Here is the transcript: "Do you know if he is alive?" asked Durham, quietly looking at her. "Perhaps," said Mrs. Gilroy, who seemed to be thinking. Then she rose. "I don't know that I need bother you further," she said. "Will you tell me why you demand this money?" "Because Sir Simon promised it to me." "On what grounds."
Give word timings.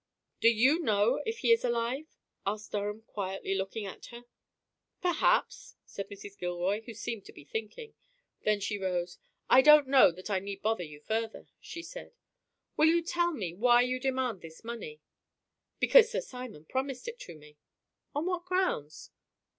"Do 0.39 0.49
you 0.49 0.79
know 0.79 1.21
if 1.27 1.41
he 1.41 1.51
is 1.51 1.63
alive?" 1.63 2.17
asked 2.43 2.71
Durham, 2.71 3.03
quietly 3.03 3.53
looking 3.53 3.85
at 3.85 4.07
her. 4.07 4.25
"Perhaps," 4.99 5.75
said 5.85 6.09
Mrs. 6.09 6.39
Gilroy, 6.39 6.81
who 6.87 6.93
seemed 6.95 7.23
to 7.25 7.31
be 7.31 7.43
thinking. 7.43 7.93
Then 8.43 8.59
she 8.61 8.79
rose. 8.79 9.19
"I 9.47 9.61
don't 9.61 9.87
know 9.87 10.09
that 10.11 10.31
I 10.31 10.39
need 10.39 10.63
bother 10.63 10.83
you 10.83 11.01
further," 11.01 11.49
she 11.59 11.83
said. 11.83 12.13
"Will 12.75 12.87
you 12.87 13.03
tell 13.03 13.31
me 13.31 13.53
why 13.53 13.83
you 13.83 13.99
demand 13.99 14.41
this 14.41 14.63
money?" 14.63 15.01
"Because 15.79 16.09
Sir 16.11 16.21
Simon 16.21 16.65
promised 16.65 17.07
it 17.07 17.19
to 17.19 17.35
me." 17.35 17.59
"On 18.15 18.25
what 18.25 18.43
grounds." 18.45 19.11